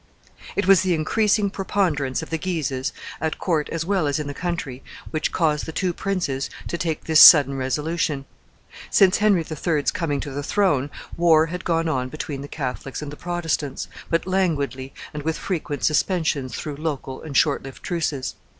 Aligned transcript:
It 0.55 0.65
was 0.65 0.81
the 0.81 0.95
increasing 0.95 1.51
preponderance 1.51 2.23
of 2.23 2.31
the 2.31 2.39
Guises, 2.39 2.91
at 3.21 3.37
court 3.37 3.69
as 3.69 3.85
well 3.85 4.07
as 4.07 4.17
in 4.17 4.25
the 4.25 4.33
country, 4.33 4.81
which 5.11 5.31
caused 5.31 5.67
the 5.67 5.71
two 5.71 5.93
princes 5.93 6.49
to 6.69 6.75
take 6.75 7.03
this 7.03 7.21
sudden 7.21 7.55
resolution. 7.55 8.25
Since 8.89 9.17
Henry 9.19 9.45
III.'s 9.47 9.91
coming 9.91 10.19
to 10.21 10.31
the 10.31 10.41
throne, 10.41 10.89
war 11.17 11.45
had 11.53 11.63
gone 11.63 11.87
on 11.87 12.09
between 12.09 12.41
the 12.41 12.47
Catholics 12.47 13.03
and 13.03 13.11
the 13.11 13.15
Protestants, 13.15 13.87
but 14.09 14.25
languidly 14.25 14.91
and 15.13 15.21
with 15.21 15.37
frequent 15.37 15.83
suspensions 15.83 16.55
through 16.55 16.77
local 16.77 17.21
and 17.21 17.35
shortlived 17.37 17.83
truces. 17.83 18.33